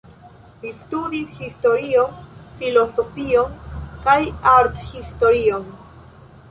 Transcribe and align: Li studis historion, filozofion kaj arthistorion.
Li 0.61 0.69
studis 0.77 1.35
historion, 1.41 2.15
filozofion 2.63 3.55
kaj 4.09 4.19
arthistorion. 4.57 5.71